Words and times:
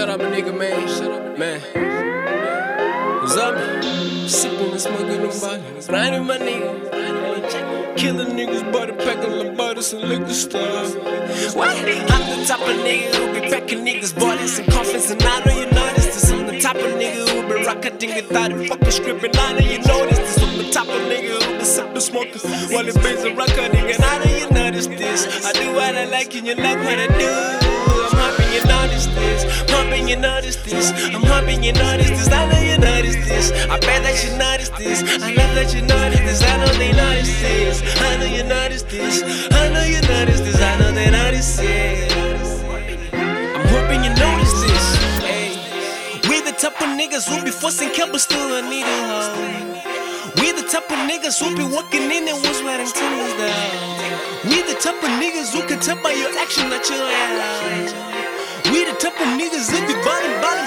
Shut 0.00 0.08
up, 0.08 0.20
nigga, 0.20 0.56
man. 0.56 0.88
Shut 0.88 1.10
up, 1.12 1.38
man. 1.38 1.60
Zombie. 3.28 4.26
Sipping 4.26 4.70
and 4.70 4.80
smoking 4.80 5.08
them 5.08 5.28
body. 5.28 5.62
Grinding 5.86 6.24
my 6.24 6.38
nigga. 6.38 7.96
Killing 7.98 8.28
niggas, 8.28 8.72
butter 8.72 8.94
packing 8.94 9.36
the 9.36 9.52
butters 9.54 9.92
and 9.92 10.08
liquor 10.08 10.32
stuff. 10.32 10.96
What? 11.54 11.68
I'm 11.68 11.84
the 11.84 12.46
type 12.48 12.62
of 12.62 12.76
nigga 12.80 13.14
who 13.14 13.40
be 13.40 13.40
packing 13.50 13.84
niggas' 13.84 14.18
bodies 14.18 14.58
and 14.58 14.72
coffins, 14.72 15.10
and 15.10 15.22
I 15.22 15.44
know 15.44 15.52
you 15.52 15.66
notice 15.70 16.06
this. 16.06 16.30
I'm 16.32 16.46
the 16.46 16.58
type 16.58 16.76
of 16.76 16.92
nigga 16.96 17.28
who 17.28 17.54
be 17.54 17.62
rocketing 17.66 18.14
without 18.14 18.52
a 18.52 18.68
fucking 18.68 18.90
script, 18.90 19.22
and 19.22 19.34
know 19.34 19.58
you 19.58 19.80
notice 19.80 20.18
this. 20.18 20.42
I'm 20.42 20.56
the 20.56 20.70
type 20.72 20.88
of 20.88 21.02
nigga 21.12 21.42
who 21.42 21.58
be 21.58 21.64
sipping 21.64 22.00
smoking 22.00 22.40
while 22.72 22.88
it 22.88 22.96
pays 23.02 23.22
a 23.24 23.34
rocketing, 23.34 23.90
and 23.92 24.02
I 24.02 24.24
know 24.24 24.34
you 24.34 24.48
notice 24.48 24.86
this. 24.86 25.44
I 25.44 25.52
do 25.52 25.74
what 25.74 25.94
I 25.94 26.06
like, 26.06 26.34
and 26.34 26.46
you 26.46 26.54
like 26.54 26.78
what 26.78 26.98
I 26.98 27.06
do. 27.18 27.28
I'm 28.02 28.16
hoping 28.16 28.52
you 28.54 28.60
notice 28.60 28.69
this. 30.70 30.92
I'm 31.14 31.22
hoping 31.22 31.62
you 31.62 31.72
notice 31.72 32.10
this. 32.10 32.28
I 32.30 32.46
know 32.48 32.60
you 32.60 32.78
notice 32.78 33.16
this. 33.28 33.52
I 33.68 33.78
bet 33.78 34.02
that 34.02 34.16
you 34.24 34.36
notice 34.38 34.70
this. 34.70 35.02
I 35.22 35.34
love 35.34 35.54
that 35.54 35.74
you 35.74 35.82
notice 35.82 36.20
this. 36.20 36.42
I 36.42 36.56
know 36.58 36.72
they 36.78 36.92
notice 36.92 37.40
this. 37.42 37.82
I 38.00 38.16
know 38.16 38.26
you 38.26 38.44
notice 38.44 38.82
this. 38.82 39.22
I 39.52 39.68
know 39.68 39.84
you 39.84 40.00
notice 40.02 40.40
this. 40.40 40.60
I 40.60 40.78
know 40.78 40.92
they 40.92 41.10
notice 41.10 41.58
it. 41.60 42.12
I'm 43.12 43.66
hoping 43.68 44.04
you 44.04 44.10
notice 44.10 44.54
this. 44.62 44.86
Hey. 45.20 45.58
We 46.28 46.40
the 46.40 46.52
type 46.52 46.80
of 46.80 46.88
niggas 46.98 47.28
who 47.28 47.44
be 47.44 47.50
forcing 47.50 47.90
kill 47.90 48.10
but 48.10 48.20
still 48.20 48.54
a 48.54 48.62
need 48.62 48.86
a 48.86 48.98
hoe. 49.10 49.60
We 50.40 50.52
the 50.52 50.62
type 50.62 50.90
of 50.90 50.98
niggas 51.10 51.36
who 51.42 51.56
be 51.56 51.64
walking 51.64 52.10
in 52.10 52.28
and 52.28 52.38
was 52.46 52.62
wearing 52.62 52.86
tennis 52.86 53.32
down. 53.36 54.48
We 54.48 54.62
the 54.62 54.78
type 54.80 55.02
of 55.02 55.10
niggas 55.20 55.52
who 55.52 55.66
can 55.66 55.80
tell 55.80 56.00
by 56.02 56.12
your 56.12 56.30
action 56.38 56.70
that 56.70 56.88
you're 56.88 57.02
lying. 57.02 58.10
We 58.72 58.84
the 58.84 58.94
type 58.96 59.18
of 59.20 59.28
niggas 59.36 59.68
that 59.72 59.84
be 59.84 59.94
ballin', 60.06 60.40
ballin' 60.40 60.59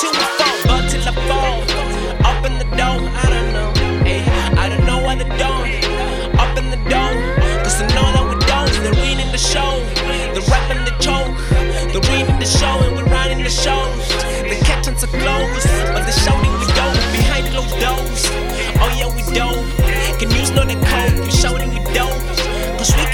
till 0.00 0.12
we 0.12 0.26
fall, 0.40 0.56
ball 0.66 0.82
till 0.88 1.04
I 1.04 1.12
fall. 1.28 1.60
Up 2.24 2.40
in 2.48 2.56
the 2.56 2.64
dome, 2.80 3.04
I 3.22 3.26
don't 3.34 3.52
know. 3.52 3.70
Ay, 4.08 4.24
I 4.56 4.68
don't 4.70 4.86
know 4.86 4.98
why 5.04 5.14
the 5.14 5.28
dome. 5.36 5.68
Up 6.40 6.56
in 6.56 6.70
the 6.72 6.80
dome, 6.88 7.20
cause 7.62 7.76
I 7.82 7.86
know 7.94 8.08
that 8.16 8.24
we 8.30 8.36
don't. 8.48 8.72
They're 8.82 8.96
reading 9.04 9.30
the 9.30 9.42
show, 9.52 9.70
the 10.32 10.40
rap 10.48 10.70
and 10.72 10.86
the 10.88 10.96
choke. 11.04 11.36
They're 11.92 12.08
reading 12.08 12.38
the 12.40 12.48
show 12.48 12.74
and 12.84 12.96
we're 12.96 13.12
running 13.12 13.42
the 13.44 13.50
shows. 13.50 14.08
The 14.50 14.56
captains 14.64 15.04
are 15.04 15.12
closed, 15.20 15.68
but 15.92 16.02
the 16.08 16.12
shouting 16.24 16.39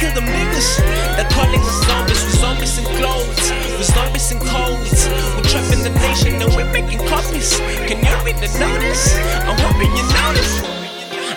Kill 0.07 0.23
them 0.23 0.31
niggas. 0.31 0.79
They're 1.17 1.29
calling 1.35 1.59
us 1.59 1.83
zombies. 1.87 2.23
We're 2.23 2.39
zombies 2.39 2.79
in 2.79 2.85
clothes. 2.95 3.51
We're 3.75 3.83
zombies 3.83 4.31
in 4.31 4.39
codes. 4.39 5.09
We're 5.35 5.49
trapping 5.51 5.83
the 5.83 5.91
nation 5.99 6.41
and 6.41 6.55
we're 6.55 6.71
making 6.71 7.01
copies. 7.09 7.59
Can 7.91 7.99
you 7.99 8.15
read 8.23 8.39
the 8.39 8.47
notice? 8.63 9.19
I'm 9.51 9.59
hoping 9.59 9.91
you 9.99 10.07
notice. 10.23 10.63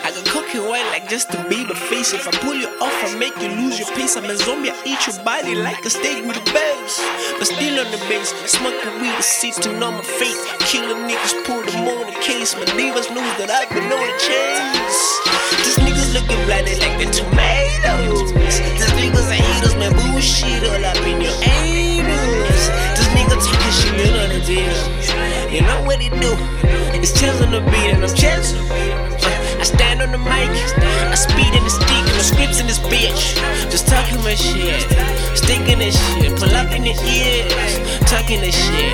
I 0.05 0.11
can 0.13 0.23
cook 0.25 0.53
you 0.53 0.61
white 0.69 0.85
like 0.93 1.09
just 1.09 1.31
to 1.31 1.41
be 1.49 1.65
the 1.65 1.73
face. 1.73 2.13
If 2.13 2.27
I 2.27 2.31
pull 2.45 2.53
you 2.53 2.69
off, 2.79 2.93
I 3.09 3.17
make 3.17 3.35
you 3.41 3.49
lose 3.49 3.79
your 3.79 3.89
pace. 3.97 4.15
I'm 4.15 4.25
a 4.25 4.37
zombie, 4.37 4.69
I 4.69 4.77
eat 4.85 5.01
your 5.07 5.17
body 5.25 5.55
like 5.55 5.83
a 5.85 5.89
steak 5.89 6.23
with 6.25 6.37
a 6.37 6.45
bells. 6.53 7.01
But 7.39 7.47
still 7.49 7.73
on 7.81 7.89
the 7.89 7.97
base, 8.05 8.29
smoking 8.45 9.01
weed, 9.01 9.17
seats 9.23 9.57
to 9.65 9.73
know 9.79 9.91
my 9.91 10.03
fate. 10.03 10.37
Killing 10.69 11.09
niggas, 11.09 11.33
pull 11.43 11.63
them 11.65 11.89
on 11.89 12.05
the 12.05 12.19
case. 12.21 12.53
My 12.53 12.69
neighbors 12.77 13.09
know 13.09 13.25
that 13.41 13.49
I've 13.49 13.69
been 13.73 13.89
on 13.89 13.97
the 13.97 14.17
chase. 14.21 14.68
Bitch. 32.87 33.35
Just 33.69 33.87
talking 33.87 34.21
my 34.23 34.35
shit, 34.35 34.87
sticking 35.35 35.79
this 35.79 35.97
shit, 36.13 36.35
pull 36.37 36.53
up 36.55 36.71
in 36.71 36.83
the 36.83 36.95
ears, 37.05 37.79
talking 38.09 38.41
this 38.41 38.55
shit. 38.55 38.93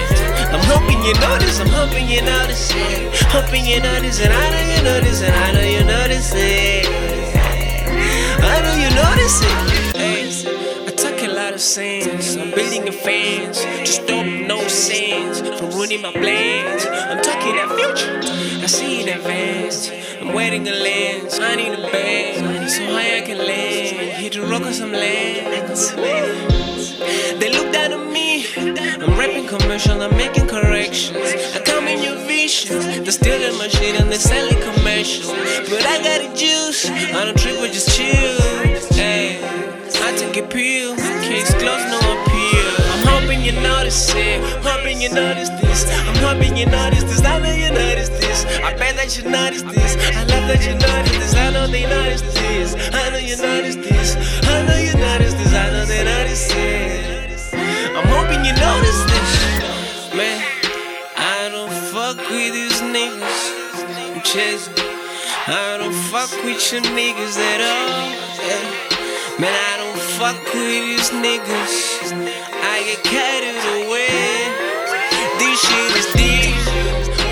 I'm 0.51 0.63
hoping 0.65 1.01
you 1.03 1.13
notice, 1.19 1.59
I'm 1.59 1.69
hoping 1.69 2.07
you 2.07 2.21
notice 2.21 2.71
it. 2.73 3.13
Hoping 3.29 3.65
you 3.65 3.79
notice 3.79 4.19
it, 4.19 4.31
I 4.31 4.49
know 4.51 4.75
you 4.75 4.83
notice 4.83 5.21
it, 5.21 5.33
I 5.33 5.51
know 5.51 5.61
you 5.61 5.83
notice 5.83 6.33
it. 6.35 6.85
I 8.47 8.61
know 8.61 8.75
you 8.75 8.89
notice 8.95 9.41
it. 9.41 9.97
Hey, 9.97 10.87
I 10.87 10.91
talk 10.91 11.21
a 11.21 11.31
lot 11.31 11.53
of 11.53 11.61
sense. 11.61 12.35
I'm 12.35 12.51
building 12.51 12.87
a 12.87 12.91
fans. 12.91 13.63
Just 13.79 14.03
stop 14.03 14.24
from 15.85 16.01
ruining 16.01 16.01
my 16.01 16.11
plans. 16.11 16.85
I'm 16.85 17.21
talking 17.21 17.55
that 17.55 17.69
future. 17.77 18.63
I 18.63 18.67
see 18.67 19.01
in 19.01 19.09
advance. 19.09 19.91
I'm 20.19 20.33
wearing 20.33 20.67
a 20.67 20.71
lens. 20.71 21.39
I 21.39 21.55
need 21.55 21.73
a 21.73 21.81
band 21.91 22.69
so 22.69 22.85
high 22.85 23.17
I 23.17 23.21
can 23.21 23.37
land. 23.37 24.17
Hit 24.17 24.33
the 24.33 24.41
rock 24.41 24.63
on 24.63 24.73
some 24.73 24.91
lands. 24.91 25.91
They 27.39 27.51
look 27.51 27.71
down 27.71 27.93
on 27.93 28.11
me. 28.11 28.45
I'm 28.57 29.17
rapping 29.19 29.47
commercial. 29.47 30.01
I'm 30.01 30.15
making 30.17 30.47
corrections. 30.47 31.27
I 31.55 31.61
come 31.63 31.87
in 31.87 32.01
your 32.01 32.15
visions. 32.27 32.85
They're 32.85 33.11
stealing 33.11 33.57
my 33.57 33.67
shit 33.67 33.99
and 33.99 34.09
they're 34.09 34.19
selling 34.19 34.59
commercials. 34.61 35.31
But 35.69 35.85
I 35.85 36.01
got 36.01 36.21
the 36.21 36.35
juice. 36.35 36.89
I 36.89 37.25
don't 37.25 37.37
trip, 37.37 37.57
but 37.59 37.71
just 37.71 37.95
chill. 37.95 38.41
Hey, 38.95 39.39
I 40.01 40.15
take 40.17 40.37
a 40.37 40.47
pill. 40.47 40.95
Case 41.21 41.53
closed, 41.53 41.87
no 41.93 41.99
appeal. 41.99 42.67
I'm 42.93 43.07
hoping 43.07 43.41
you 43.43 43.51
notice 43.61 44.13
it. 44.15 44.41
Hoping 44.63 45.01
you 45.01 45.09
notice 45.09 45.49
this. 45.49 45.64
I'm 45.83 46.15
hoping 46.23 46.55
you 46.55 46.65
notice 46.67 47.03
this. 47.03 47.21
I 47.25 47.39
know 47.39 47.51
you 47.51 47.69
notice 47.69 48.07
this. 48.07 48.45
I 48.63 48.71
bet 48.77 48.95
that 48.95 49.17
you 49.17 49.29
notice 49.29 49.63
this. 49.63 49.97
I 50.15 50.23
love 50.23 50.47
that 50.47 50.63
you 50.63 50.75
notice 50.79 51.17
this. 51.19 51.35
I 51.35 51.51
know 51.51 51.67
they 51.67 51.83
notice 51.83 52.21
this. 52.21 52.75
I 52.95 53.09
know 53.09 53.17
you 53.17 53.35
notice 53.35 53.75
this. 53.75 54.15
I 54.47 54.65
know 54.65 54.77
you 54.77 54.95
notice 54.95 55.33
this. 55.33 55.53
I 55.53 55.71
know 55.71 55.85
they 55.85 56.03
notice 56.03 56.47
it. 56.51 57.51
I'm 57.91 58.07
hoping 58.07 58.45
you 58.47 58.55
notice 58.55 58.99
this. 59.11 60.15
Man, 60.15 60.39
I 61.17 61.49
don't 61.51 61.73
fuck 61.91 62.17
with 62.31 62.53
these 62.55 62.79
niggas. 62.79 63.43
I'm 64.15 64.21
chasing. 64.23 64.73
I 65.47 65.75
don't 65.77 65.93
fuck 66.07 66.31
with 66.45 66.71
your 66.71 66.81
niggas 66.95 67.35
at 67.35 67.59
all. 67.59 68.15
Man, 69.39 69.51
I 69.51 69.75
don't 69.75 69.99
fuck 70.15 70.39
with 70.53 70.71
these 70.87 71.11
niggas. 71.11 72.15
I 72.63 72.79
get 72.87 73.03
carried 73.03 73.83
away. 73.83 74.54
This 75.55 75.71
shit 75.71 75.95
is 75.95 76.07
deep. 76.19 76.51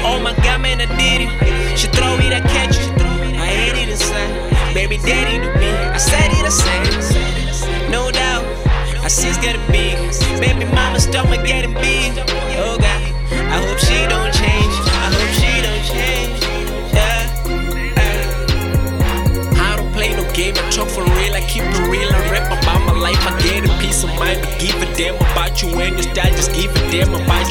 Oh 0.07 0.17
my 0.17 0.33
god, 0.47 0.61
man, 0.61 0.79
I 0.79 0.85
did 0.95 1.27
it. 1.27 1.77
She 1.77 1.87
throw 1.87 2.15
it, 2.23 2.31
I 2.31 2.39
catch 2.39 2.79
it. 2.79 3.01
I 3.35 3.47
hate 3.51 3.75
it 3.83 3.89
inside. 3.89 4.73
Baby 4.73 4.95
daddy 4.95 5.43
to 5.43 5.59
me. 5.59 5.67
I 5.67 5.97
said 5.97 6.31
it, 6.31 6.49
said 6.49 6.87
it. 6.87 7.91
No 7.91 8.11
doubt. 8.11 8.45
I 9.03 9.09
see 9.09 9.27
it's 9.27 9.37
getting 9.39 9.59
big. 9.67 9.99
Baby 10.39 10.63
mama 10.71 11.01
stomach 11.01 11.45
getting 11.45 11.73
big. 11.73 12.13
Oh 12.63 12.77
god. 12.79 13.03
I 13.51 13.59
hope 13.59 13.77
she 13.79 14.07
don't 14.07 14.31
change. 14.31 14.71
I 14.71 15.11
hope 15.11 15.33
she 15.35 15.59
don't 15.59 15.83
change. 15.83 16.39
Yeah. 16.95 17.27
I 19.67 19.75
don't 19.75 19.91
play 19.91 20.15
no 20.15 20.23
game. 20.31 20.55
I 20.55 20.69
talk 20.71 20.87
for 20.87 21.03
real. 21.03 21.35
I 21.35 21.41
keep 21.41 21.63
it 21.63 21.87
real. 21.91 22.07
I 22.07 22.31
rap 22.31 22.47
about 22.47 22.87
my 22.87 22.97
life. 22.97 23.19
I 23.27 23.37
get 23.43 23.67
a 23.67 23.73
peace 23.83 24.01
of 24.05 24.15
mind. 24.15 24.39
But 24.39 24.57
give 24.61 24.81
a 24.81 24.85
damn 24.95 25.15
about 25.15 25.61
you 25.61 25.67
and 25.81 25.95
your 25.99 26.07
style. 26.15 26.31
Just 26.31 26.53
give 26.55 26.71
a 26.71 26.79
damn 26.89 27.13
about 27.13 27.42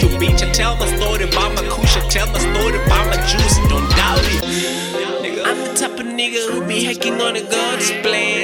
tell 0.53 0.77
my 0.77 0.87
story 0.97 1.25
about 1.25 1.55
my 1.55 1.63
kush. 1.69 1.97
I 1.97 2.01
tell 2.09 2.27
my 2.27 2.39
story 2.39 2.77
about 2.85 3.07
my 3.07 3.17
juice. 3.27 3.57
Don't 3.69 3.89
doubt 3.97 4.21
it. 4.23 5.47
I'm 5.47 5.59
the 5.59 5.75
type 5.75 5.99
of 5.99 6.07
nigga 6.07 6.51
who 6.51 6.67
be 6.67 6.85
hacking 6.85 7.21
on 7.21 7.37
a 7.37 7.43
God's 7.43 7.91
plans. 8.03 8.42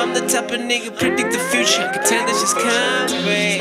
I'm 0.00 0.14
the 0.14 0.26
type 0.26 0.50
of 0.50 0.60
nigga 0.60 0.96
predict 0.96 1.30
the 1.30 1.38
future. 1.52 1.84
Can 1.92 2.02
tell 2.02 2.24
that 2.24 2.32
she's 2.40 2.54
coming. 2.56 3.60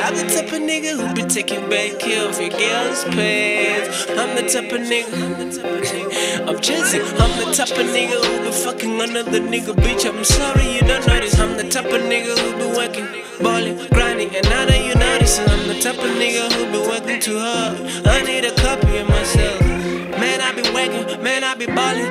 I'm 0.00 0.16
the 0.16 0.24
type 0.32 0.50
of 0.50 0.64
nigga 0.64 0.96
who 0.96 1.12
be 1.12 1.28
taking 1.28 1.68
back 1.68 1.98
care 1.98 2.26
of 2.26 2.40
your 2.40 2.48
girl's 2.48 3.04
pants. 3.12 4.08
I'm 4.08 4.34
the 4.34 4.48
type 4.48 4.72
of 4.72 4.80
nigga. 4.80 6.48
I'm 6.48 6.58
chasing. 6.60 7.02
I'm 7.20 7.32
the 7.36 7.52
type 7.52 7.76
of 7.76 7.84
nigga 7.92 8.16
who 8.16 8.44
be 8.46 8.50
fucking 8.50 8.98
another 8.98 9.40
nigga, 9.40 9.76
bitch. 9.76 10.08
I'm 10.08 10.24
sorry 10.24 10.72
you 10.72 10.80
don't 10.80 11.06
notice. 11.06 11.38
I'm 11.38 11.54
the 11.58 11.68
type 11.68 11.92
of 11.92 12.00
nigga 12.00 12.32
who 12.32 12.56
be 12.56 12.68
working, 12.74 13.06
balling, 13.42 13.76
grinding, 13.88 14.34
and 14.34 14.48
now 14.48 14.64
that 14.64 14.80
you 14.80 14.94
notice, 14.94 15.38
I'm 15.38 15.68
the 15.68 15.78
type 15.80 15.98
of 15.98 16.16
nigga 16.16 16.50
who 16.50 16.64
be 16.72 16.78
working 16.88 17.20
too 17.20 17.38
hard. 17.38 17.76
I 18.06 18.22
need 18.22 18.46
a 18.46 18.54
copy 18.56 18.96
of 18.96 19.08
myself. 19.10 19.60
Man, 20.16 20.40
I 20.40 20.52
be 20.56 20.62
working, 20.72 21.22
man, 21.22 21.44
I 21.44 21.54
be 21.54 21.66
balling. 21.66 22.08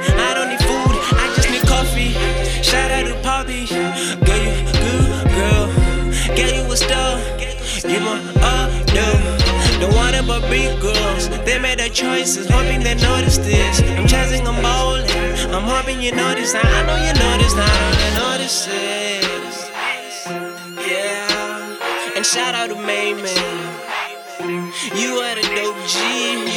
never 8.04 8.18
undo. 8.56 9.10
The 9.80 9.90
water 9.96 10.24
but 10.26 10.42
big 10.50 10.80
girls, 10.82 11.30
they 11.46 11.60
made 11.60 11.80
their 11.80 11.90
choices, 11.90 12.50
hoping 12.50 12.82
they 12.82 12.96
notice 12.96 13.38
this. 13.38 13.82
I'm 13.82 14.08
chasing, 14.08 14.48
I'm 14.48 14.62
bowling. 14.62 15.10
I'm 15.54 15.64
hoping 15.64 16.02
you 16.02 16.12
notice 16.12 16.54
now. 16.54 16.62
I 16.64 16.86
know 16.86 16.98
you 17.08 17.14
notice 17.14 17.56
now. 17.56 17.66
I 17.68 17.92
know 17.92 18.04
you 18.06 18.12
notice 18.38 18.66
this, 18.66 19.70
Yeah. 20.88 22.16
And 22.16 22.26
shout 22.26 22.56
out 22.56 22.70
to 22.70 22.76
Mayman. 22.76 23.28
You 24.96 25.10
are 25.26 25.36
the 25.36 25.42
dope 25.56 25.88
G. 25.88 25.98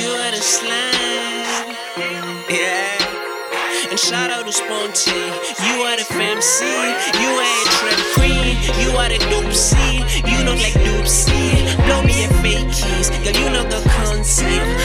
You 0.01 0.11
are 0.11 0.31
the 0.31 0.43
slime. 0.43 0.96
And 3.97 4.01
shout 4.05 4.31
out 4.31 4.45
to 4.45 4.53
Spongy. 4.53 5.11
You 5.11 5.81
are 5.89 5.97
the 5.97 6.05
fam 6.05 6.43
C. 6.43 6.67
You 6.69 7.31
are 7.33 7.49
a 7.49 7.69
trap 7.81 8.01
queen. 8.13 8.53
You 8.77 8.93
are 8.93 9.09
the 9.09 9.17
dope 9.31 9.55
C. 9.55 10.05
You 10.21 10.45
look 10.45 10.61
like 10.61 10.75
dope 10.85 11.09
C. 11.09 11.33
Blow 11.89 12.03
me 12.03 12.25
a 12.25 12.29
fake 12.45 12.69
keys. 12.69 13.09
Girl, 13.25 13.33
you 13.33 13.49
look 13.57 13.71
the 13.71 13.81
conceit. 13.97 14.76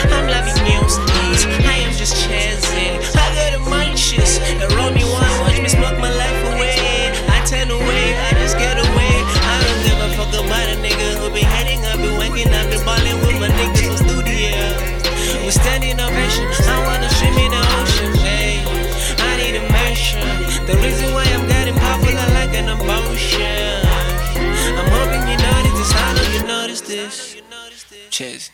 scriptures 28.11 28.51